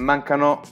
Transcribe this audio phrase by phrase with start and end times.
[0.00, 0.62] Mancano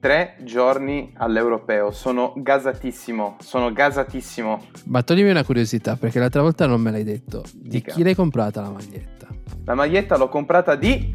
[0.00, 1.90] tre giorni all'europeo.
[1.90, 3.36] Sono gasatissimo.
[3.38, 4.64] Sono gasatissimo.
[4.86, 7.44] Ma toglimi una curiosità, perché l'altra volta non me l'hai detto.
[7.52, 7.92] Di Dica.
[7.92, 9.28] chi l'hai comprata la maglietta?
[9.66, 11.12] La maglietta l'ho comprata di.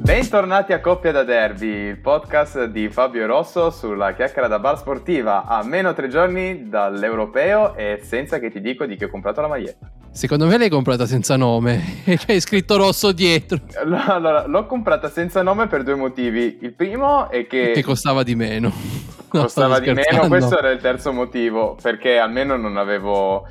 [0.00, 5.44] Bentornati a Coppia da Derby, il podcast di Fabio Rosso sulla chiacchiera da bar sportiva
[5.44, 9.48] a meno tre giorni dall'europeo e senza che ti dico di chi ho comprato la
[9.48, 9.99] maglietta.
[10.12, 15.42] Secondo me l'hai comprata senza nome e c'è scritto rosso dietro, Allora, l'ho comprata senza
[15.42, 16.58] nome per due motivi.
[16.60, 18.72] Il primo è che, che costava di meno.
[19.32, 20.28] No, costava stavo di meno, scherzando.
[20.28, 23.46] questo era il terzo motivo, perché almeno non avevo...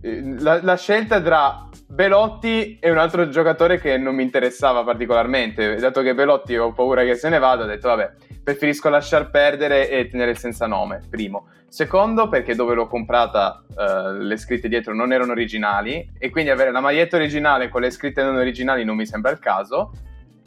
[0.00, 5.76] eh, La, la scelta tra Belotti e un altro giocatore che non mi interessava particolarmente,
[5.76, 9.90] dato che Belotti ho paura che se ne vada, ho detto vabbè, preferisco lasciar perdere
[9.90, 11.48] e tenere senza nome, primo.
[11.68, 16.72] Secondo, perché dove l'ho comprata eh, le scritte dietro non erano originali e quindi avere
[16.72, 19.92] la maglietta originale con le scritte non originali non mi sembra il caso.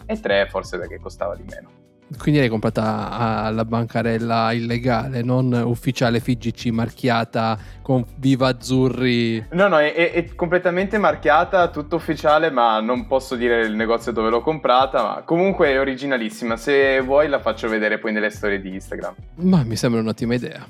[0.05, 1.82] E tre, forse perché costava di meno.
[2.17, 9.47] Quindi l'hai comprata alla bancarella illegale, non ufficiale FIGC marchiata con Viva Azzurri.
[9.51, 14.11] No, no, è, è- è completamente marchiata, tutto ufficiale, ma non posso dire il negozio
[14.11, 16.55] dove l'ho comprata, ma comunque è originalissima.
[16.55, 19.13] Se vuoi la faccio vedere poi nelle storie di Instagram.
[19.35, 20.65] Ma mi sembra un'ottima idea.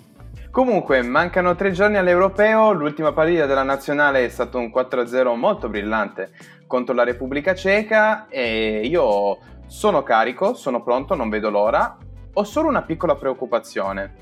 [0.49, 6.29] Comunque, mancano tre giorni all'Europeo, l'ultima partita della nazionale è stato un 4-0 molto brillante
[6.67, 9.37] contro la Repubblica Ceca e io
[9.73, 11.97] sono carico, sono pronto, non vedo l'ora.
[12.33, 14.13] Ho solo una piccola preoccupazione,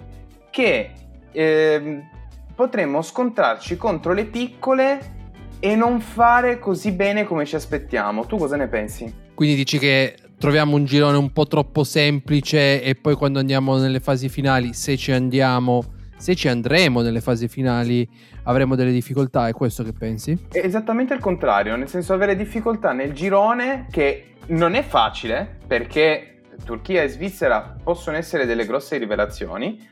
[0.50, 0.92] che
[1.30, 2.10] ehm,
[2.56, 5.20] potremmo scontrarci contro le piccole
[5.60, 8.26] e non fare così bene come ci aspettiamo.
[8.26, 9.14] Tu cosa ne pensi?
[9.34, 14.00] Quindi dici che troviamo un girone un po' troppo semplice e poi quando andiamo nelle
[14.00, 15.84] fasi finali, se ci andiamo,
[16.22, 18.08] se ci andremo nelle fasi finali,
[18.44, 20.38] avremo delle difficoltà, è questo che pensi?
[20.52, 26.42] È esattamente il contrario, nel senso avere difficoltà nel girone che non è facile perché
[26.64, 29.90] Turchia e Svizzera possono essere delle grosse rivelazioni.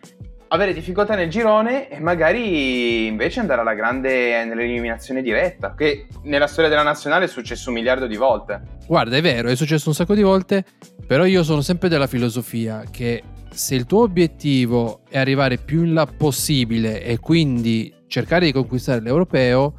[0.50, 6.70] Avere difficoltà nel girone e magari invece andare alla grande nell'eliminazione diretta, che nella storia
[6.70, 8.62] della nazionale è successo un miliardo di volte.
[8.86, 10.64] Guarda, è vero, è successo un sacco di volte,
[11.08, 15.94] però io sono sempre della filosofia che se il tuo obiettivo è arrivare più in
[15.94, 19.76] là possibile e quindi cercare di conquistare l'europeo,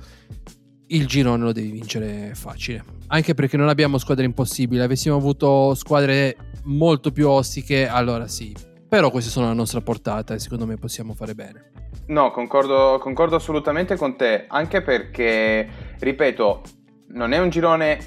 [0.89, 2.85] il girone lo devi vincere facile.
[3.09, 8.55] Anche perché non abbiamo squadre impossibili, avessimo avuto squadre molto più ostiche, allora sì.
[8.89, 11.71] Però queste sono alla nostra portata e secondo me possiamo fare bene.
[12.07, 16.63] No, concordo, concordo assolutamente con te, anche perché, ripeto,
[17.09, 17.99] non è un girone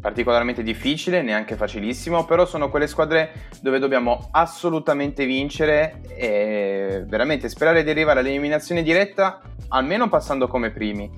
[0.00, 7.82] particolarmente difficile, neanche facilissimo, però sono quelle squadre dove dobbiamo assolutamente vincere e veramente sperare
[7.82, 11.10] di arrivare all'eliminazione diretta, almeno passando come primi.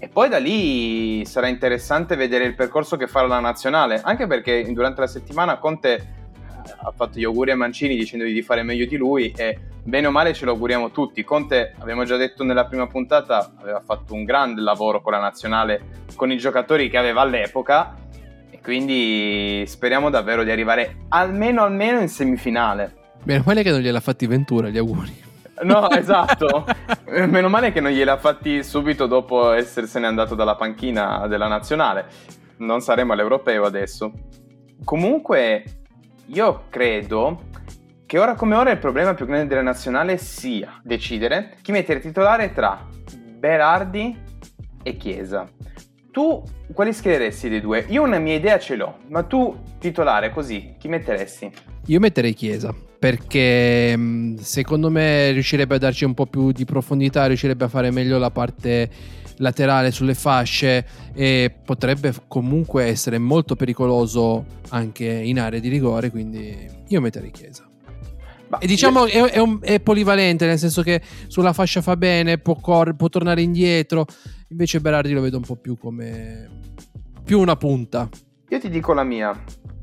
[0.00, 4.70] E poi da lì sarà interessante vedere il percorso che farà la nazionale, anche perché
[4.72, 6.27] durante la settimana Conte
[6.80, 10.10] ha fatto gli auguri a Mancini dicendogli di fare meglio di lui e bene o
[10.10, 11.24] male ce lo auguriamo tutti.
[11.24, 16.04] Conte, abbiamo già detto nella prima puntata, aveva fatto un grande lavoro con la nazionale,
[16.14, 17.96] con i giocatori che aveva all'epoca
[18.50, 22.96] e quindi speriamo davvero di arrivare almeno almeno in semifinale.
[23.24, 25.26] Meno male che non gliel'ha fatti Ventura, gli auguri.
[25.62, 26.64] No, esatto.
[27.06, 32.06] Meno male che non gliel'ha fatti subito dopo essersene andato dalla panchina della nazionale.
[32.58, 34.12] Non saremo all'europeo adesso.
[34.84, 35.64] Comunque,
[36.28, 37.44] io credo
[38.04, 42.52] che ora come ora il problema più grande della nazionale sia decidere chi mettere titolare
[42.52, 42.86] tra
[43.38, 44.16] Berardi
[44.82, 45.48] e Chiesa.
[46.10, 47.84] Tu quali schiereresti dei due?
[47.88, 51.50] Io una mia idea ce l'ho, ma tu titolare così, chi metteresti?
[51.86, 57.26] Io metterei Chiesa perché mh, secondo me riuscirebbe a darci un po' più di profondità,
[57.26, 58.90] riuscirebbe a fare meglio la parte
[59.38, 66.68] laterale sulle fasce e potrebbe comunque essere molto pericoloso anche in area di rigore, quindi
[66.88, 67.66] io metterei Chiesa.
[68.48, 72.38] Ma E diciamo è, è un- è polivalente, nel senso che sulla fascia fa bene,
[72.38, 74.06] può, cor- può tornare indietro,
[74.48, 76.48] invece Berardi lo vedo un po' più come
[77.24, 78.08] più una punta.
[78.48, 79.38] Io ti dico la mia.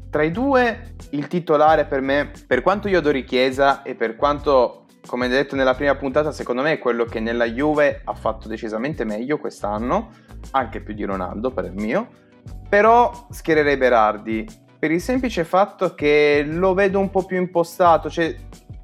[0.09, 4.84] Tra i due, il titolare per me, per quanto io adori Chiesa e per quanto,
[5.05, 9.03] come detto nella prima puntata, secondo me è quello che nella Juve ha fatto decisamente
[9.03, 10.11] meglio quest'anno,
[10.51, 12.07] anche più di Ronaldo per il mio,
[12.67, 14.45] però schiererei Berardi
[14.77, 18.35] per il semplice fatto che lo vedo un po' più impostato, cioè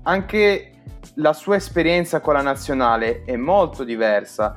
[0.04, 0.72] anche
[1.16, 4.56] la sua esperienza con la nazionale è molto diversa.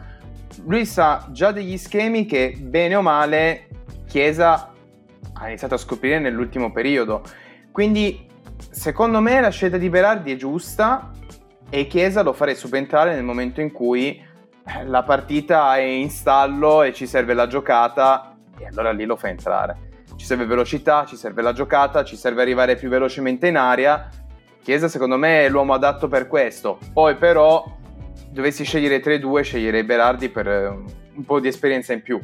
[0.66, 3.68] Lui sa già degli schemi che bene o male
[4.06, 4.72] Chiesa
[5.32, 7.22] ha iniziato a scoprire nell'ultimo periodo.
[7.72, 8.26] Quindi,
[8.70, 11.10] secondo me, la scelta di Berardi è giusta
[11.74, 16.84] e Chiesa lo farei subentrare nel momento in cui eh, la partita è in stallo
[16.84, 20.04] e ci serve la giocata e allora lì lo fa entrare.
[20.14, 24.08] Ci serve velocità, ci serve la giocata, ci serve arrivare più velocemente in aria.
[24.62, 26.78] Chiesa secondo me è l'uomo adatto per questo.
[26.92, 27.64] Poi però
[28.30, 32.20] dovessi scegliere 3-2 sceglierei Berardi per eh, un po' di esperienza in più.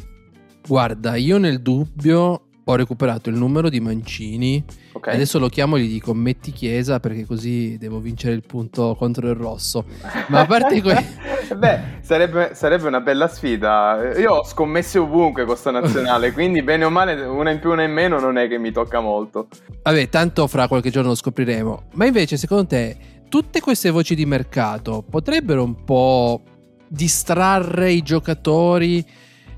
[0.64, 4.62] Guarda, io nel dubbio ho recuperato il numero di Mancini.
[4.92, 5.14] Okay.
[5.14, 9.28] Adesso lo chiamo e gli dico metti Chiesa perché così devo vincere il punto contro
[9.28, 9.84] il rosso.
[10.28, 11.18] Ma a parte questo...
[11.56, 14.12] Beh, sarebbe, sarebbe, una bella sfida.
[14.16, 17.82] Io ho scommesse ovunque con sta nazionale, quindi bene o male una in più, una
[17.82, 19.48] in meno non è che mi tocca molto.
[19.82, 21.88] Vabbè, tanto fra qualche giorno lo scopriremo.
[21.94, 22.96] Ma invece, secondo te,
[23.28, 26.42] tutte queste voci di mercato potrebbero un po'
[26.86, 29.04] distrarre i giocatori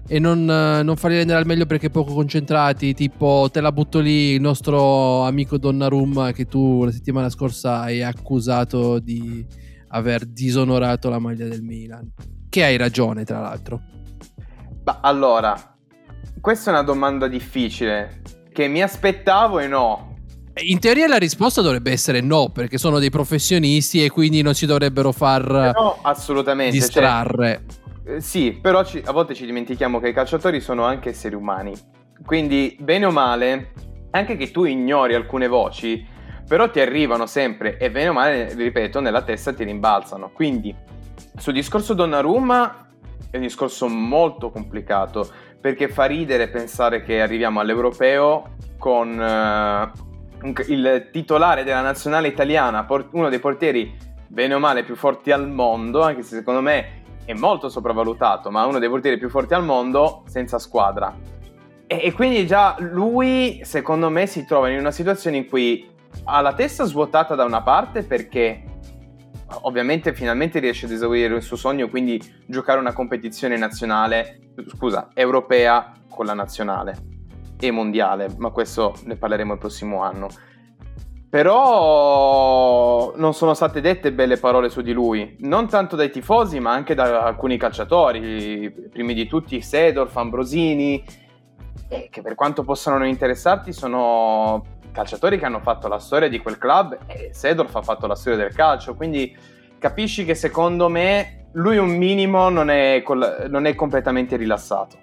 [0.07, 2.95] e non, non, farli rendere al meglio perché poco concentrati.
[2.95, 8.03] Tipo, te la butto lì il nostro amico Donnarumma che tu la settimana scorsa hai
[8.03, 9.45] accusato di
[9.89, 12.13] aver disonorato la maglia del Milan.
[12.49, 13.81] Che hai ragione, tra l'altro.
[14.85, 15.77] Ma allora,
[16.41, 18.21] questa è una domanda difficile
[18.53, 20.11] che mi aspettavo e no.
[20.63, 24.67] In teoria la risposta dovrebbe essere no, perché sono dei professionisti e quindi non si
[24.67, 26.77] dovrebbero far no, assolutamente.
[26.77, 27.63] Cioè, distrarre.
[27.67, 31.35] Cioè, eh, sì, però ci, a volte ci dimentichiamo che i calciatori sono anche esseri
[31.35, 31.73] umani.
[32.25, 33.73] Quindi, bene o male,
[34.11, 36.07] anche che tu ignori alcune voci,
[36.47, 40.31] però ti arrivano sempre e bene o male, ripeto, nella testa ti rimbalzano.
[40.33, 40.75] Quindi,
[41.37, 42.89] sul discorso Donnarumma
[43.31, 45.29] è un discorso molto complicato,
[45.61, 53.29] perché fa ridere pensare che arriviamo all'europeo con uh, il titolare della nazionale italiana, uno
[53.29, 53.97] dei portieri
[54.27, 58.67] bene o male più forti al mondo, anche se secondo me è molto sopravvalutato, ma
[58.67, 61.15] uno dei portieri più forti al mondo senza squadra.
[61.87, 65.89] E, e, quindi già lui, secondo me, si trova in una situazione in cui
[66.25, 68.65] ha la testa svuotata da una parte perché
[69.63, 75.93] ovviamente finalmente riesce ad esaurire il suo sogno, quindi giocare una competizione nazionale, scusa, europea
[76.09, 76.97] con la nazionale
[77.59, 80.29] e mondiale, ma questo ne parleremo il prossimo anno.
[81.33, 86.73] Però non sono state dette belle parole su di lui, non tanto dai tifosi, ma
[86.73, 91.03] anche da alcuni calciatori, primi di tutti Sedorf, Ambrosini,
[92.11, 94.63] che per quanto possano non interessarti sono
[94.93, 98.39] calciatori che hanno fatto la storia di quel club e Sedorf ha fatto la storia
[98.39, 99.35] del calcio, quindi
[99.79, 104.99] capisci che secondo me lui un minimo non è, col- non è completamente rilassato.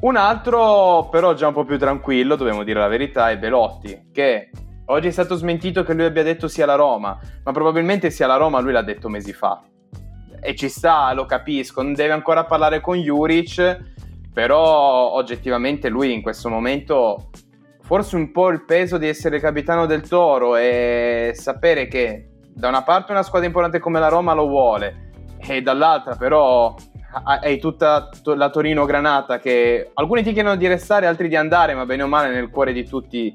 [0.00, 4.50] Un altro però già un po' più tranquillo, dobbiamo dire la verità, è Belotti, che
[4.86, 8.36] Oggi è stato smentito che lui abbia detto sia la Roma, ma probabilmente sia la
[8.36, 9.62] Roma lui l'ha detto mesi fa.
[10.40, 13.78] E ci sta, lo capisco, non deve ancora parlare con Juric,
[14.32, 17.30] però oggettivamente lui in questo momento
[17.82, 22.82] forse un po' il peso di essere capitano del Toro e sapere che da una
[22.82, 26.74] parte una squadra importante come la Roma lo vuole e dall'altra però
[27.24, 31.84] hai tutta la Torino Granata che alcuni ti chiedono di restare, altri di andare, ma
[31.84, 33.32] bene o male nel cuore di tutti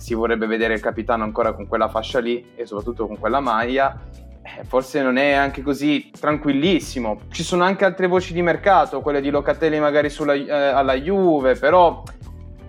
[0.00, 4.00] si vorrebbe vedere il capitano ancora con quella fascia lì e soprattutto con quella maglia.
[4.42, 7.20] Eh, forse non è anche così tranquillissimo.
[7.30, 11.54] Ci sono anche altre voci di mercato, quelle di Locatelli magari sulla, eh, alla Juve,
[11.54, 12.02] però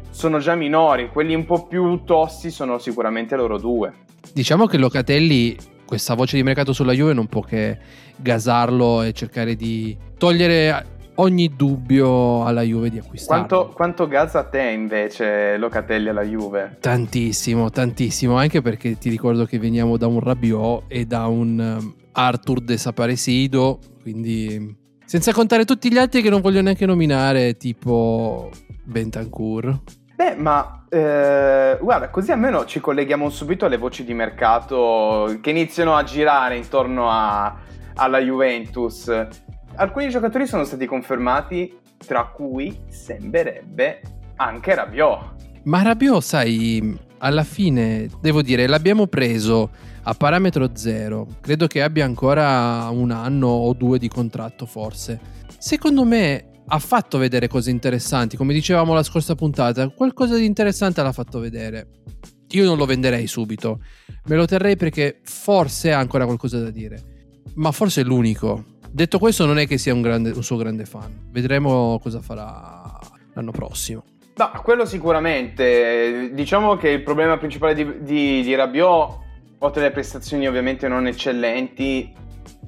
[0.10, 1.10] sono già minori.
[1.10, 3.94] Quelli un po' più tossi sono sicuramente loro due.
[4.34, 7.78] Diciamo che Locatelli, questa voce di mercato sulla Juve, non può che
[8.18, 13.46] gasarlo e cercare di togliere ogni dubbio alla Juve di acquistare.
[13.46, 16.78] Quanto, quanto gas a te invece Locatelli alla Juve?
[16.80, 21.96] Tantissimo, tantissimo, anche perché ti ricordo che veniamo da un Rabiot e da un um,
[22.12, 28.50] Arthur Desaparecido, quindi senza contare tutti gli altri che non voglio neanche nominare, tipo
[28.84, 29.80] Bentancur.
[30.16, 35.96] Beh, ma eh, guarda, così almeno ci colleghiamo subito alle voci di mercato che iniziano
[35.96, 37.58] a girare intorno a,
[37.96, 39.10] alla Juventus
[39.76, 44.02] alcuni giocatori sono stati confermati, tra cui sembrerebbe
[44.36, 45.36] anche Rabiot.
[45.64, 49.70] Ma Rabiot, sai, alla fine, devo dire, l'abbiamo preso
[50.04, 51.28] a parametro zero.
[51.40, 55.20] Credo che abbia ancora un anno o due di contratto, forse.
[55.58, 61.04] Secondo me ha fatto vedere cose interessanti, come dicevamo la scorsa puntata, qualcosa di interessante
[61.04, 61.88] l'ha fatto vedere.
[62.52, 63.82] Io non lo venderei subito,
[64.26, 67.02] me lo terrei perché forse ha ancora qualcosa da dire,
[67.56, 68.71] ma forse è l'unico.
[68.94, 71.30] Detto questo, non è che sia un, grande, un suo grande fan.
[71.30, 73.00] Vedremo cosa farà
[73.34, 74.04] l'anno prossimo.
[74.36, 76.32] No, quello sicuramente.
[76.34, 79.20] Diciamo che il problema principale di, di, di Rabiot,
[79.60, 82.14] oltre alle prestazioni ovviamente non eccellenti,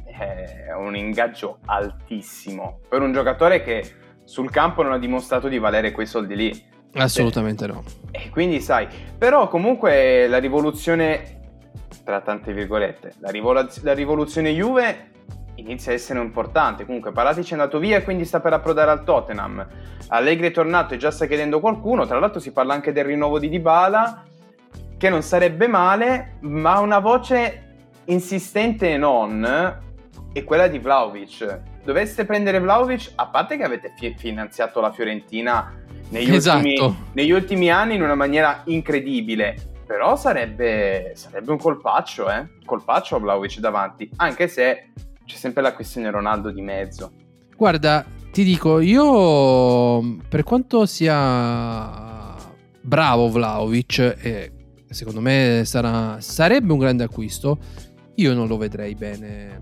[0.05, 3.83] è un ingaggio altissimo per un giocatore che
[4.23, 6.65] sul campo non ha dimostrato di valere quei soldi lì.
[6.93, 7.83] Assolutamente no.
[8.11, 8.87] E quindi sai,
[9.17, 11.39] però comunque la rivoluzione,
[12.05, 15.11] tra tante virgolette, la, rivolaz- la rivoluzione Juve
[15.55, 16.85] inizia a essere importante.
[16.85, 19.65] Comunque Paratici è andato via e quindi sta per approdare al Tottenham.
[20.07, 22.05] Allegri è tornato e già sta chiedendo qualcuno.
[22.05, 24.23] Tra l'altro si parla anche del rinnovo di Dybala,
[24.97, 29.45] che non sarebbe male, ma una voce insistente e non
[30.33, 31.59] è quella di Vlaovic.
[31.83, 35.73] Doveste prendere Vlaovic, a parte che avete fi- finanziato la Fiorentina
[36.09, 36.57] negli, Esatto.
[36.57, 39.55] ultimi, negli ultimi anni in una maniera incredibile.
[39.85, 42.47] Però sarebbe, sarebbe un colpaccio, eh?
[42.65, 44.91] Colpaccio a Vlaovic davanti, anche se
[45.25, 47.11] c'è sempre la questione Ronaldo di mezzo.
[47.55, 52.35] Guarda, ti dico, io per quanto sia
[52.81, 54.51] bravo Vlaovic, e
[54.89, 57.57] secondo me sarà- sarebbe un grande acquisto,
[58.15, 59.61] io non lo vedrei bene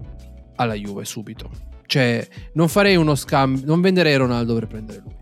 [0.55, 1.49] alla Juve subito.
[1.85, 5.15] Cioè, non farei uno scambio, non venderei Ronaldo per prendere lui.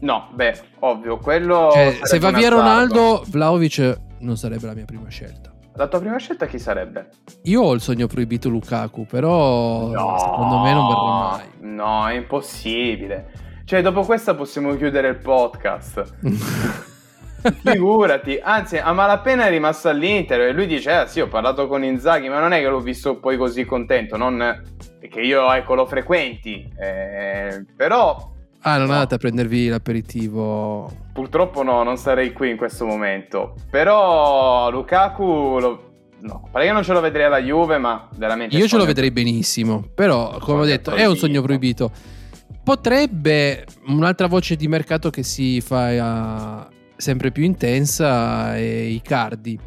[0.00, 1.70] No, beh, ovvio, quello...
[1.72, 2.56] Cioè, se va via azzardo.
[2.56, 5.52] Ronaldo, Vlaovic non sarebbe la mia prima scelta.
[5.80, 7.08] La tua prima scelta chi sarebbe?
[7.44, 11.46] Io ho il sogno proibito Lukaku, però secondo me non verrà mai.
[11.60, 13.32] No, è impossibile.
[13.64, 16.16] Cioè, dopo questa possiamo chiudere il podcast.
[17.64, 21.82] Figurati, anzi, a malapena è rimasto all'Inter e lui dice: Ah, sì, ho parlato con
[21.82, 24.18] Inzaghi, ma non è che l'ho visto poi così contento.
[24.18, 24.62] Non
[25.00, 28.92] che io, ecco, lo frequenti, eh, però ah, non No.
[28.92, 30.90] andate a prendervi l'aperitivo.
[31.12, 33.54] purtroppo no, non sarei qui in questo momento.
[33.70, 35.90] Però Lukaku, lo...
[36.20, 38.56] no, pare che non ce lo vedrei alla Juve, ma veramente.
[38.56, 41.88] Io ce lo vedrei benissimo, però come ho detto è un sogno proibito.
[41.88, 42.18] proibito.
[42.62, 49.58] Potrebbe un'altra voce di mercato che si fa eh, sempre più intensa è Icardi.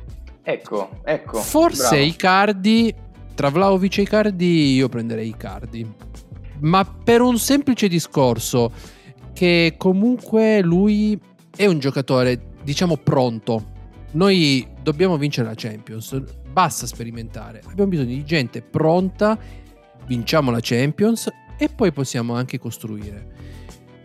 [0.44, 1.40] Ecco, ecco.
[1.40, 2.04] Forse bravo.
[2.06, 2.96] Icardi,
[3.34, 5.94] tra Vlaovic e Icardi io prenderei Icardi.
[6.64, 8.72] Ma per un semplice discorso
[9.34, 11.20] che comunque lui
[11.56, 13.72] è un giocatore, diciamo, pronto.
[14.12, 17.62] Noi dobbiamo vincere la Champions, basta sperimentare.
[17.68, 19.38] Abbiamo bisogno di gente pronta,
[20.06, 23.32] vinciamo la Champions e poi possiamo anche costruire.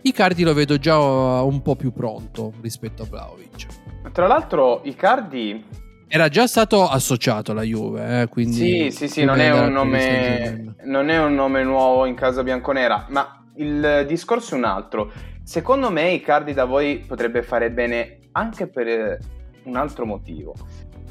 [0.01, 3.67] Icardi lo vedo già un po' più pronto rispetto a Vlaovic.
[4.11, 5.63] Tra l'altro, Icardi
[6.11, 11.09] Era già stato associato alla Juve, eh, quindi Sì, sì, sì, non è, nome, non
[11.09, 15.11] è un nome nuovo in casa bianconera, ma il discorso è un altro.
[15.43, 19.19] Secondo me Icardi da voi potrebbe fare bene anche per eh,
[19.65, 20.55] un altro motivo.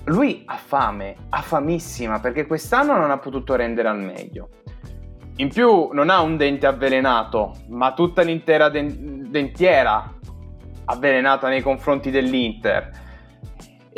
[0.07, 4.49] Lui ha fame, ha famissima, perché quest'anno non ha potuto rendere al meglio.
[5.37, 10.13] In più non ha un dente avvelenato, ma tutta l'intera den- dentiera
[10.87, 13.07] avvelenata nei confronti dell'Inter.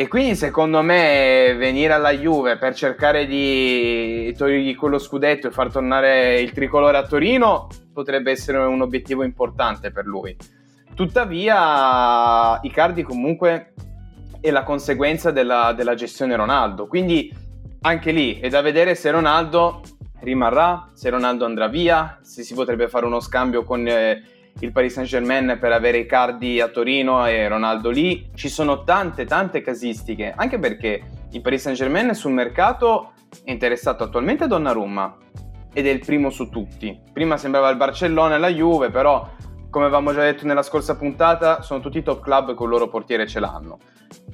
[0.01, 5.71] E quindi secondo me venire alla Juve per cercare di togliergli quello scudetto e far
[5.71, 10.35] tornare il tricolore a Torino potrebbe essere un obiettivo importante per lui.
[10.95, 13.75] Tuttavia Icardi comunque
[14.41, 17.31] è la conseguenza della, della gestione Ronaldo, quindi
[17.83, 19.83] anche lì è da vedere se Ronaldo
[20.21, 24.23] rimarrà, se Ronaldo andrà via, se si potrebbe fare uno scambio con eh,
[24.59, 28.31] il Paris Saint Germain per avere Icardi a Torino e Ronaldo lì.
[28.35, 33.13] Ci sono tante tante casistiche, anche perché il Paris Saint Germain sul mercato
[33.45, 35.17] è interessato attualmente a Donnarumma
[35.73, 36.99] ed è il primo su tutti.
[37.13, 39.29] Prima sembrava il Barcellona e la Juve, però
[39.71, 43.29] come avevamo già detto nella scorsa puntata, sono tutti top club con il loro portiere
[43.29, 43.79] ce l'hanno.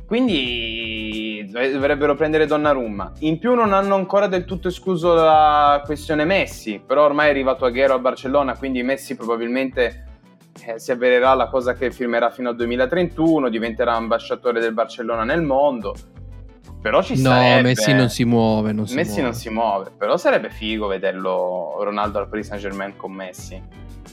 [0.07, 3.13] Quindi dov- dovrebbero prendere Donnarumma.
[3.21, 7.67] In più non hanno ancora del tutto escluso la questione Messi, però ormai è arrivato
[7.67, 10.06] Aguero a Barcellona, quindi Messi probabilmente
[10.65, 15.43] eh, si avvererà la cosa che firmerà fino al 2031, diventerà ambasciatore del Barcellona nel
[15.43, 15.95] mondo.
[16.81, 17.63] Però ci No, sarebbe...
[17.63, 18.73] Messi non si muove.
[18.73, 19.23] Non si Messi muove.
[19.25, 23.61] non si muove, però sarebbe figo vederlo Ronaldo al Paris Saint Germain con Messi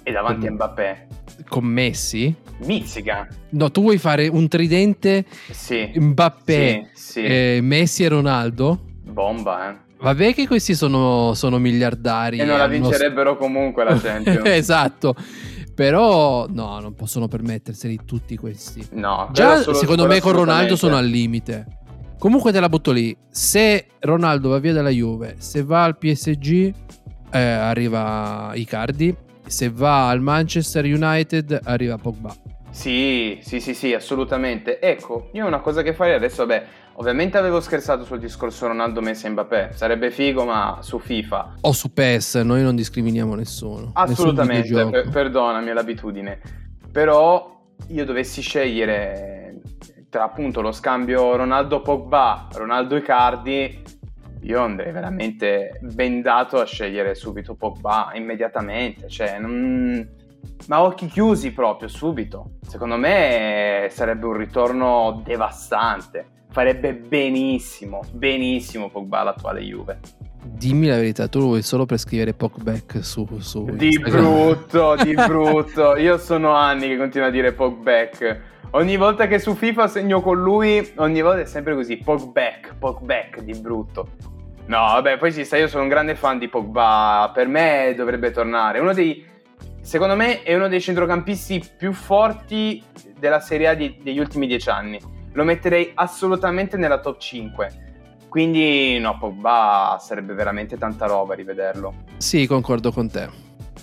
[0.01, 0.53] e davanti a Mm.
[0.55, 1.07] Mbappé.
[1.47, 2.33] Con Messi?
[2.65, 7.23] Mizzica, No, tu vuoi fare un tridente sì, Mbappé, sì, sì.
[7.23, 8.79] eh, Messi e Ronaldo?
[9.03, 9.75] bomba, eh.
[9.99, 12.39] Vabbè che questi sono, sono miliardari.
[12.39, 14.41] E non la hanno- vincerebbero comunque la Champions.
[14.45, 15.15] esatto.
[15.75, 18.85] Però no, non possono permetterseli tutti questi.
[18.91, 21.79] No, Già secondo me con Ronaldo sono al limite.
[22.19, 23.15] Comunque te la butto lì.
[23.29, 26.73] Se Ronaldo va via dalla Juve, se va al PSG,
[27.31, 29.15] eh, arriva Icardi.
[29.45, 32.33] Se va al Manchester United, arriva Pogba.
[32.73, 34.79] Sì, sì, sì, sì, assolutamente.
[34.81, 39.27] Ecco, io una cosa che farei adesso, vabbè, ovviamente avevo scherzato sul discorso Ronaldo, Messi
[39.27, 39.69] e Mbappé.
[39.73, 41.53] Sarebbe figo, ma su FIFA.
[41.61, 43.91] O su PES, noi non discriminiamo nessuno.
[43.93, 46.39] Assolutamente, Nessun per- perdonami è l'abitudine.
[46.91, 49.61] Però io dovessi scegliere
[50.09, 53.81] tra appunto lo scambio Ronaldo-Pogba, Ronaldo-Icardi,
[54.41, 60.21] io andrei veramente bendato a scegliere subito Pogba immediatamente, cioè non-
[60.67, 62.57] ma occhi chiusi proprio subito.
[62.67, 66.27] Secondo me sarebbe un ritorno devastante.
[66.49, 69.99] Farebbe benissimo, benissimo Pogba all'attuale Juve.
[70.45, 75.13] Dimmi la verità, tu lo vuoi solo per scrivere Pogback su, su Di brutto, di
[75.15, 75.95] brutto.
[75.95, 78.51] Io sono anni che continuo a dire Pogback.
[78.71, 83.41] Ogni volta che su FIFA segno con lui, ogni volta è sempre così, Pogback, Pogback,
[83.41, 84.09] di brutto.
[84.65, 88.31] No, vabbè, poi si sa, io sono un grande fan di Pogba, per me dovrebbe
[88.31, 88.79] tornare.
[88.79, 89.25] Uno dei,
[89.83, 92.81] secondo me è uno dei centrocampisti più forti
[93.19, 94.99] della Serie A di, degli ultimi dieci anni.
[95.33, 97.81] Lo metterei assolutamente nella top 5.
[98.29, 101.93] Quindi no, Pogba sarebbe veramente tanta roba rivederlo.
[102.17, 103.29] Sì, concordo con te.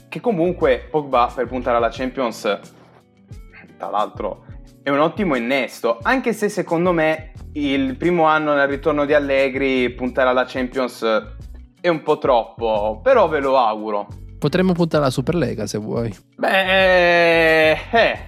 [0.08, 2.58] Che comunque Pogba per puntare alla Champions,
[3.76, 4.44] tra l'altro,
[4.82, 9.90] è un ottimo innesto, anche se secondo me il primo anno nel ritorno di Allegri
[9.90, 11.04] puntare alla Champions
[11.80, 14.06] è un po' troppo, però ve lo auguro.
[14.40, 16.16] Potremmo puntare alla Superlega se vuoi.
[16.36, 18.18] Beh, eh,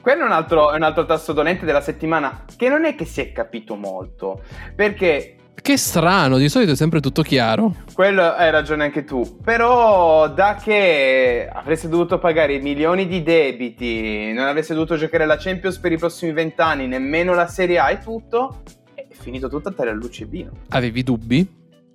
[0.00, 3.04] quello è un, altro, è un altro tasto dolente della settimana che non è che
[3.04, 4.42] si è capito molto,
[4.74, 7.72] perché che strano, di solito è sempre tutto chiaro.
[7.92, 9.38] Quello hai ragione anche tu.
[9.44, 15.78] Però da che avreste dovuto pagare milioni di debiti, non avreste dovuto giocare la Champions
[15.78, 19.92] per i prossimi vent'anni, nemmeno la Serie A e tutto, è finito tutto a tale
[19.92, 20.50] luce e vino.
[20.70, 21.48] Avevi dubbi?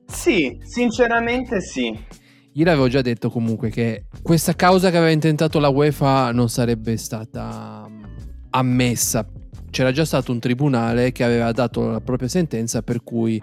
[0.05, 2.21] Sì, sinceramente sì.
[2.53, 6.97] Io l'avevo già detto comunque che questa causa che aveva intentato la UEFA non sarebbe
[6.97, 8.03] stata mm,
[8.51, 9.27] ammessa
[9.73, 13.41] c'era già stato un tribunale che aveva dato la propria sentenza per cui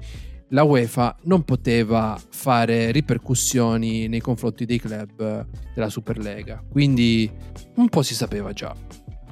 [0.51, 6.63] la UEFA non poteva fare ripercussioni nei confronti dei club della Superlega.
[6.71, 7.29] Quindi
[7.77, 8.73] un po' si sapeva già.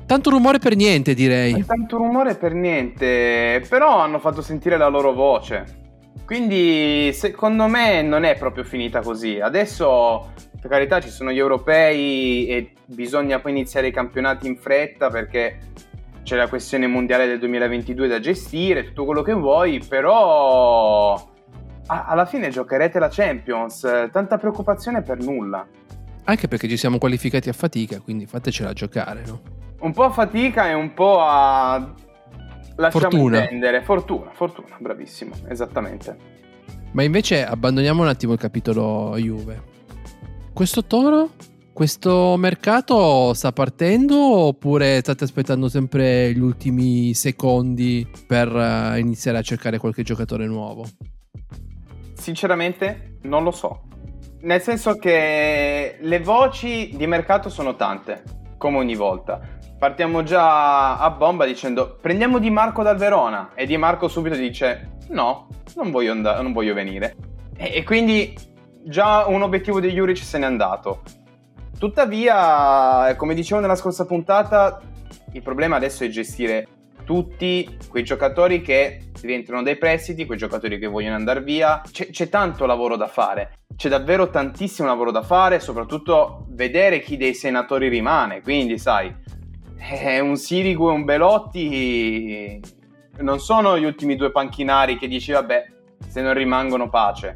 [0.06, 1.64] Tanto rumore per niente, direi.
[1.64, 5.77] Tanto rumore per niente, però hanno fatto sentire la loro voce.
[6.28, 9.40] Quindi secondo me non è proprio finita così.
[9.40, 15.08] Adesso, per carità, ci sono gli europei e bisogna poi iniziare i campionati in fretta
[15.08, 15.58] perché
[16.24, 21.18] c'è la questione mondiale del 2022 da gestire, tutto quello che vuoi, però
[21.86, 25.66] alla fine giocherete la Champions, tanta preoccupazione per nulla.
[26.24, 29.40] Anche perché ci siamo qualificati a fatica, quindi fatecela giocare, no?
[29.80, 31.94] Un po' a fatica e un po' a...
[32.78, 33.42] Lasciamo fortuna.
[33.42, 33.82] intendere.
[33.82, 36.16] Fortuna, fortuna, bravissimo, esattamente.
[36.92, 39.62] Ma invece abbandoniamo un attimo il capitolo Juve.
[40.52, 41.30] Questo toro
[41.78, 49.42] questo mercato sta partendo oppure state aspettando sempre gli ultimi secondi per uh, iniziare a
[49.42, 50.84] cercare qualche giocatore nuovo?
[52.14, 53.82] Sinceramente non lo so.
[54.40, 58.24] Nel senso che le voci di mercato sono tante,
[58.58, 59.40] come ogni volta.
[59.78, 64.96] Partiamo già a bomba dicendo prendiamo Di Marco dal Verona e Di Marco subito dice
[65.10, 67.16] no, non voglio, and- non voglio venire.
[67.56, 68.36] E-, e quindi
[68.84, 71.02] già un obiettivo di Juric se n'è andato.
[71.78, 74.80] Tuttavia, come dicevo nella scorsa puntata,
[75.32, 76.66] il problema adesso è gestire
[77.04, 81.82] tutti quei giocatori che rientrano dai prestiti, quei giocatori che vogliono andare via.
[81.90, 87.16] C'è, c'è, tanto lavoro da fare, c'è davvero tantissimo lavoro da fare, soprattutto vedere chi
[87.16, 88.42] dei senatori rimane.
[88.42, 89.14] Quindi, sai,
[89.76, 92.60] è un Sirigu e un Belotti
[93.20, 95.66] non sono gli ultimi due panchinari che dici, vabbè,
[96.06, 97.34] se non rimangono pace.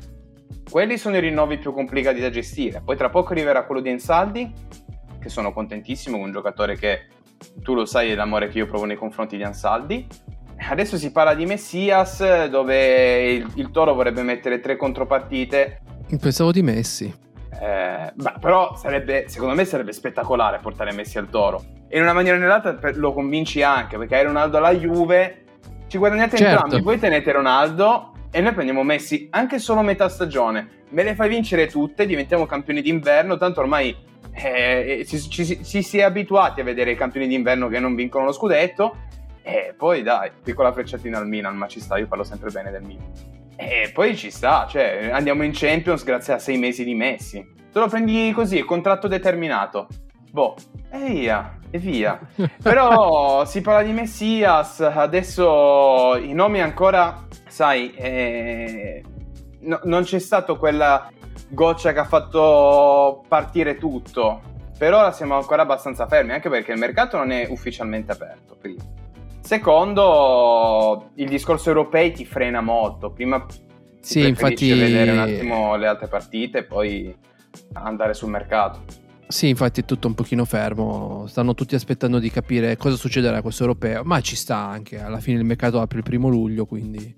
[0.71, 2.81] Quelli sono i rinnovi più complicati da gestire.
[2.85, 4.53] Poi tra poco arriverà quello di Ensaldi,
[5.21, 7.07] che sono contentissimo, un giocatore che
[7.62, 10.07] tu lo sai l'amore che io provo nei confronti di Ansaldi.
[10.68, 15.81] Adesso si parla di Messias, dove il, il Toro vorrebbe mettere tre contropartite.
[16.20, 17.20] Pensavo di Messi.
[17.61, 21.62] Eh, beh, però sarebbe, secondo me sarebbe spettacolare portare Messi al Toro.
[21.88, 25.44] E in una maniera o nell'altra lo convinci anche, perché hai Ronaldo alla Juve,
[25.88, 26.64] ci guadagnate certo.
[26.64, 31.29] entrambi, poi tenete Ronaldo e noi prendiamo Messi anche solo metà stagione, me le fai
[31.29, 33.94] vincere tutte, diventiamo campioni d'inverno, tanto ormai
[34.33, 38.25] eh, ci, ci, ci, si è abituati a vedere i campioni d'inverno che non vincono
[38.25, 38.96] lo scudetto
[39.42, 42.83] e poi dai, piccola frecciatina al Milan, ma ci sta, io parlo sempre bene del
[42.83, 43.11] Milan.
[43.57, 47.46] E poi ci sta, cioè andiamo in Champions grazie a sei mesi di Messi.
[47.72, 49.88] Te lo prendi così, contratto determinato.
[50.31, 50.55] Boh,
[50.90, 52.18] e via, e via.
[52.62, 59.02] Però si parla di Messias, adesso i nomi ancora sai, eh,
[59.61, 61.11] no, non c'è stato quella
[61.48, 64.40] goccia che ha fatto partire tutto.
[64.76, 68.57] Per ora siamo ancora abbastanza fermi, anche perché il mercato non è ufficialmente aperto.
[68.59, 68.83] Prima.
[69.42, 73.11] Secondo, il discorso europei ti frena molto.
[73.11, 73.44] Prima
[74.00, 77.14] sì, infatti vedere un attimo le altre partite e poi
[77.74, 78.85] andare sul mercato.
[79.26, 83.42] Sì, infatti è tutto un pochino fermo, stanno tutti aspettando di capire cosa succederà a
[83.42, 87.16] questo europeo, ma ci sta anche, alla fine il mercato apre il primo luglio, quindi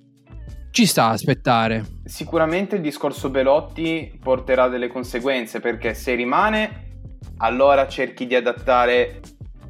[0.70, 1.84] ci sta a aspettare.
[2.04, 6.98] Sicuramente il discorso Belotti porterà delle conseguenze perché se rimane
[7.38, 9.20] allora cerchi di adattare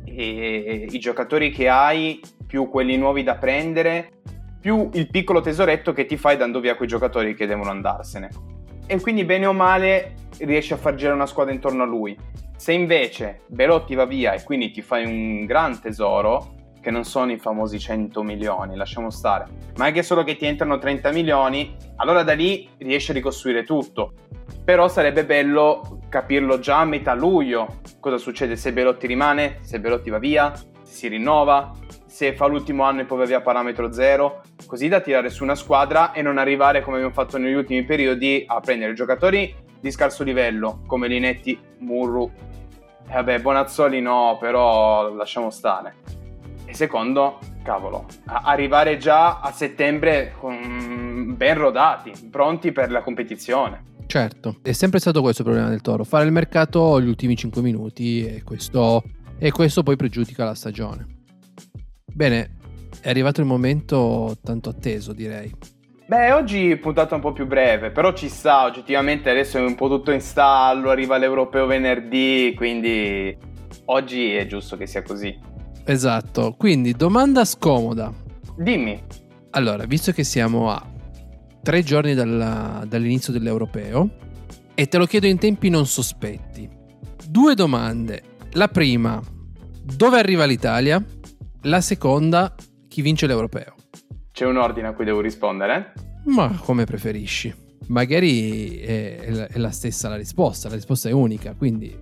[0.05, 2.21] eh, i giocatori che hai
[2.55, 4.21] più quelli nuovi da prendere
[4.61, 8.29] più il piccolo tesoretto che ti fai dando via quei giocatori che devono andarsene.
[8.87, 12.17] e quindi bene o male riesce a far girare una squadra intorno a lui.
[12.57, 17.33] Se invece Belotti va via e quindi ti fai un gran tesoro, che non sono
[17.33, 22.23] i famosi 100 milioni, lasciamo stare, ma anche solo che ti entrano 30 milioni, allora
[22.23, 24.13] da lì riesci a ricostruire tutto.
[24.65, 30.11] Però sarebbe bello capirlo già a metà luglio, cosa succede se Belotti rimane, se Belotti
[30.11, 31.73] va via, se si rinnova,
[32.15, 35.43] se fa l'ultimo anno e poi va via a parametro zero, così da tirare su
[35.43, 39.91] una squadra e non arrivare come abbiamo fatto negli ultimi periodi a prendere giocatori di
[39.91, 42.31] scarso livello come Linetti, Murru.
[43.09, 45.97] E vabbè, Bonazzoli no, però lasciamo stare
[46.71, 53.87] secondo, cavolo, arrivare già a settembre con ben rodati, pronti per la competizione.
[54.07, 57.61] Certo, è sempre stato questo il problema del Toro, fare il mercato gli ultimi 5
[57.61, 59.03] minuti e questo,
[59.37, 61.23] e questo poi pregiudica la stagione.
[62.15, 62.51] Bene,
[63.01, 65.53] è arrivato il momento tanto atteso, direi.
[66.07, 69.89] Beh, oggi puntata un po' più breve, però ci sta, oggettivamente adesso è un po'
[69.89, 73.37] tutto in stallo, arriva l'europeo venerdì, quindi
[73.87, 75.37] oggi è giusto che sia così.
[75.85, 78.13] Esatto, quindi domanda scomoda.
[78.57, 79.03] Dimmi.
[79.51, 80.87] Allora, visto che siamo a
[81.63, 84.09] tre giorni dalla, dall'inizio dell'europeo
[84.75, 86.69] e te lo chiedo in tempi non sospetti,
[87.29, 88.23] due domande.
[88.53, 89.21] La prima,
[89.83, 91.05] dove arriva l'Italia?
[91.67, 92.55] La seconda,
[92.89, 93.75] chi vince l'europeo?
[94.33, 95.95] C'è un ordine a cui devo rispondere?
[96.25, 97.55] Ma come preferisci.
[97.89, 101.99] Magari è, è la stessa la risposta, la risposta è unica, quindi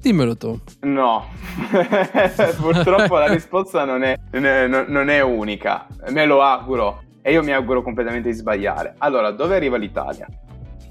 [0.00, 0.60] Dimmelo tu.
[0.82, 1.24] No,
[2.60, 5.86] purtroppo la risposta non è, non è unica.
[6.10, 8.94] Me lo auguro e io mi auguro completamente di sbagliare.
[8.98, 10.28] Allora, dove arriva l'Italia?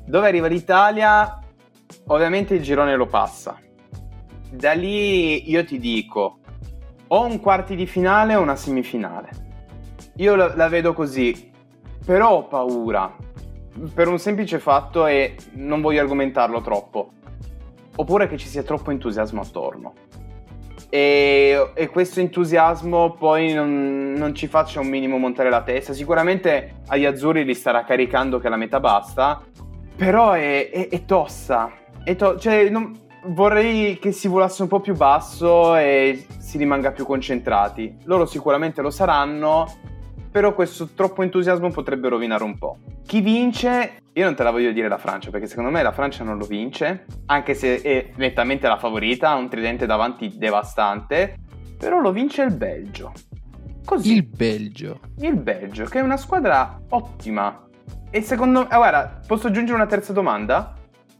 [0.05, 1.39] Dove arriva l'Italia?
[2.07, 3.57] Ovviamente il girone lo passa.
[4.49, 6.39] Da lì io ti dico,
[7.13, 9.29] o un quarti di finale o una semifinale.
[10.17, 11.51] Io la, la vedo così,
[12.03, 13.15] però ho paura.
[13.93, 17.11] Per un semplice fatto e non voglio argomentarlo troppo
[17.95, 19.93] oppure che ci sia troppo entusiasmo attorno.
[20.89, 25.93] E, e questo entusiasmo poi non, non, ci faccia un minimo montare la testa.
[25.93, 29.43] Sicuramente agli azzurri li starà caricando che la metà basta,
[29.95, 31.71] però è, è, è tosta.
[32.03, 36.91] È to- cioè, non, vorrei che si volasse un po' più basso e si rimanga
[36.91, 37.97] più concentrati.
[38.03, 39.71] Loro sicuramente lo saranno,
[40.31, 42.77] però questo troppo entusiasmo potrebbe rovinare un po'.
[43.05, 44.01] Chi vince?
[44.13, 46.45] Io non te la voglio dire la Francia, perché secondo me la Francia non lo
[46.45, 51.37] vince, anche se è nettamente la favorita, ha un tridente davanti devastante,
[51.77, 53.11] però lo vince il Belgio.
[53.85, 54.13] Così.
[54.13, 54.99] Il Belgio.
[55.19, 57.67] Il Belgio, che è una squadra ottima.
[58.09, 58.67] E secondo me...
[58.69, 60.75] Ah, guarda, posso aggiungere una terza domanda?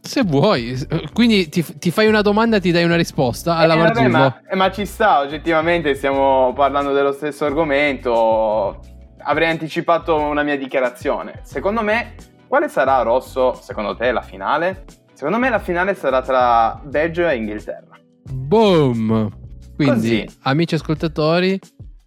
[0.06, 0.76] Se vuoi,
[1.14, 4.40] quindi ti, ti, fai una domanda e ti dai una risposta alla eh, vabbè, ma,
[4.48, 8.80] eh, ma, ci sta, oggettivamente stiamo parlando dello stesso argomento
[9.24, 11.40] avrei anticipato una mia dichiarazione.
[11.42, 12.14] Secondo me,
[12.46, 14.84] quale sarà Rosso, secondo te, la finale?
[15.12, 17.98] Secondo me la finale sarà tra Belgio e Inghilterra.
[18.30, 19.30] Boom!
[19.76, 20.38] Quindi, Così.
[20.42, 21.58] amici ascoltatori,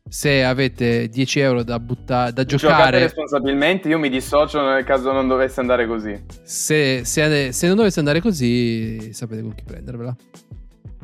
[0.09, 2.73] se avete 10 euro da, buttare, da giocare...
[2.73, 6.23] Giocate responsabilmente, io mi dissocio nel caso non dovesse andare così.
[6.43, 10.15] Se, se, se non dovesse andare così, sapete con chi prendervela.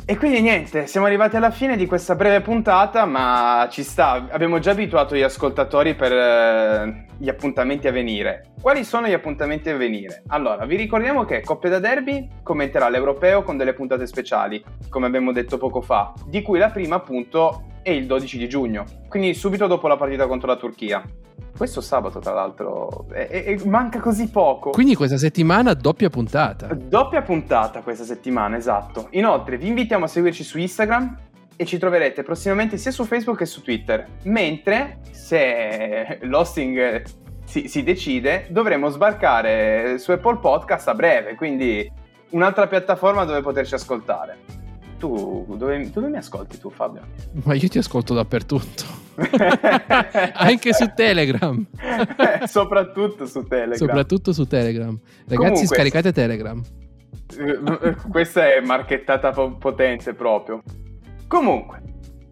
[0.06, 4.60] E quindi niente, siamo arrivati alla fine di questa breve puntata, ma ci sta, abbiamo
[4.60, 8.52] già abituato gli ascoltatori per eh, gli appuntamenti a venire.
[8.62, 10.24] Quali sono gli appuntamenti a venire?
[10.28, 15.32] Allora, vi ricordiamo che Coppia da Derby commenterà l'Europeo con delle puntate speciali, come abbiamo
[15.32, 19.68] detto poco fa, di cui la prima appunto è il 12 di giugno, quindi subito
[19.68, 21.04] dopo la partita contro la Turchia.
[21.56, 24.72] Questo sabato, tra l'altro, e, e, manca così poco.
[24.72, 26.74] Quindi questa settimana doppia puntata.
[26.74, 29.08] Doppia puntata questa settimana, esatto.
[29.12, 31.18] Inoltre, vi invitiamo a seguirci su Instagram
[31.56, 34.08] e ci troverete prossimamente sia su Facebook che su Twitter.
[34.24, 37.04] Mentre, se l'hosting
[37.46, 41.88] si, si decide, dovremo sbarcare su Apple Podcast a breve, quindi
[42.30, 44.63] un'altra piattaforma dove poterci ascoltare
[45.04, 47.02] tu dove, dove, mi ascolti tu Fabio?
[47.44, 49.02] Ma io ti ascolto dappertutto.
[50.34, 51.66] Anche su Telegram.
[52.48, 53.76] Soprattutto su Telegram.
[53.76, 54.98] Soprattutto su Telegram.
[55.28, 56.62] Ragazzi, Comunque, scaricate Telegram.
[58.10, 60.64] Questa è marchettata potente proprio.
[61.28, 61.82] Comunque,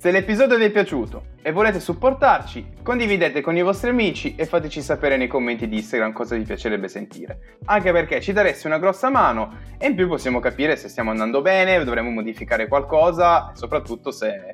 [0.02, 4.82] se l'episodio vi è piaciuto e volete supportarci, condividete con i vostri amici e fateci
[4.82, 7.60] sapere nei commenti di Instagram cosa vi piacerebbe sentire.
[7.66, 11.44] Anche perché ci dareste una grossa mano e in più possiamo capire se stiamo andando
[11.44, 14.50] bene, dovremo modificare qualcosa soprattutto se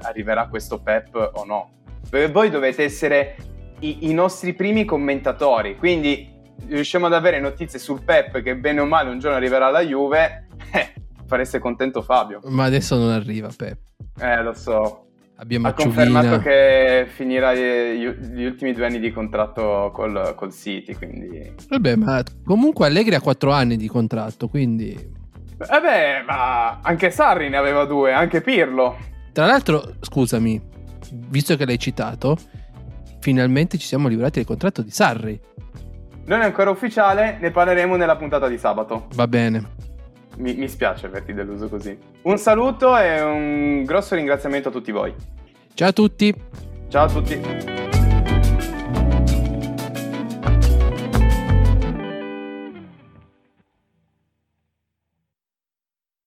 [0.00, 1.70] arriverà questo pep o no.
[2.32, 3.36] Voi dovete essere
[3.78, 6.28] i, i nostri primi commentatori, quindi
[6.66, 10.48] riusciamo ad avere notizie sul pep che bene o male un giorno arriverà alla Juve,
[10.74, 10.92] eh,
[11.32, 12.40] fareste contento Fabio.
[12.44, 13.78] Ma adesso non arriva Pep.
[14.20, 15.06] Eh, lo so.
[15.36, 20.94] abbiamo ha confermato che finirà gli, gli ultimi due anni di contratto col, col City,
[20.94, 21.54] quindi...
[21.68, 24.90] Vabbè, ma comunque Allegri ha quattro anni di contratto, quindi...
[24.92, 28.98] Eh beh, ma anche Sarri ne aveva due, anche Pirlo.
[29.32, 30.60] Tra l'altro, scusami,
[31.28, 32.36] visto che l'hai citato,
[33.20, 35.40] finalmente ci siamo livrati del contratto di Sarri.
[36.26, 39.08] Non è ancora ufficiale, ne parleremo nella puntata di sabato.
[39.14, 39.90] Va bene.
[40.36, 41.96] Mi, mi spiace averti deluso così.
[42.22, 45.14] Un saluto e un grosso ringraziamento a tutti voi.
[45.74, 46.34] Ciao a tutti.
[46.88, 47.71] Ciao a tutti.